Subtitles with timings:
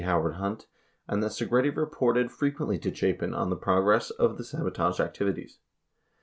[0.01, 0.65] Howard Hunt,
[1.07, 5.59] and that Segretti reported fre quently to Chapin on the progress of the sabotage activities.